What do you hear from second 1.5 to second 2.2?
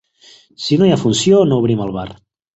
no obrim el bar.